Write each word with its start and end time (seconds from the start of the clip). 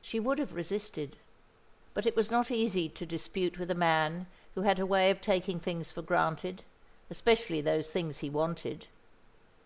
She 0.00 0.18
would 0.18 0.38
have 0.38 0.54
resisted; 0.54 1.18
but 1.92 2.06
it 2.06 2.16
was 2.16 2.30
not 2.30 2.50
easy 2.50 2.88
to 2.88 3.04
dispute 3.04 3.58
with 3.58 3.70
a 3.70 3.74
man 3.74 4.26
who 4.54 4.62
had 4.62 4.78
a 4.78 4.86
way 4.86 5.10
of 5.10 5.20
taking 5.20 5.60
things 5.60 5.92
for 5.92 6.00
granted, 6.00 6.62
especially 7.10 7.60
those 7.60 7.92
things 7.92 8.20
he 8.20 8.30
wanted. 8.30 8.86